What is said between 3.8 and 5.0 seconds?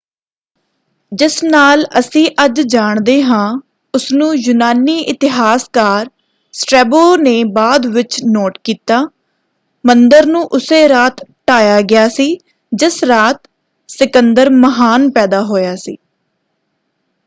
ਉਸਨੂੰ ਯੂਨਾਨੀ